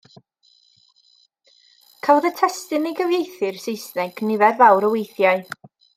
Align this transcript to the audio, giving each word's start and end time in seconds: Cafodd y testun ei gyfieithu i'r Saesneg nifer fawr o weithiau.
Cafodd 2.05 2.27
y 2.29 2.31
testun 2.39 2.87
ei 2.91 2.95
gyfieithu 3.01 3.47
i'r 3.51 3.61
Saesneg 3.67 4.23
nifer 4.31 4.59
fawr 4.63 4.89
o 4.89 4.91
weithiau. 4.97 5.45